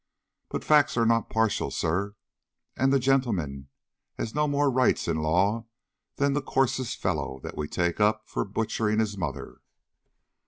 But 0.49 0.63
facts 0.63 0.97
are 0.97 1.05
not 1.05 1.29
partial, 1.29 1.69
sir; 1.69 2.15
and 2.75 2.91
the 2.91 2.97
gentleman 2.97 3.69
has 4.17 4.33
no 4.33 4.47
more 4.47 4.71
rights 4.71 5.07
in 5.07 5.17
law 5.17 5.67
than 6.15 6.33
the 6.33 6.41
coarsest 6.41 6.97
fellow 6.97 7.39
that 7.43 7.55
we 7.55 7.67
take 7.67 7.99
up 7.99 8.23
for 8.25 8.43
butchering 8.43 8.97
his 8.97 9.15
mother. 9.15 9.61